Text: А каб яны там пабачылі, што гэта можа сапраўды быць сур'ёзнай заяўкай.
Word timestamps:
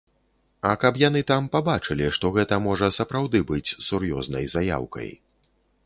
А 0.69 0.71
каб 0.83 0.95
яны 1.01 1.21
там 1.31 1.49
пабачылі, 1.55 2.07
што 2.19 2.33
гэта 2.39 2.59
можа 2.69 2.91
сапраўды 2.99 3.43
быць 3.53 3.75
сур'ёзнай 3.89 4.53
заяўкай. 4.57 5.09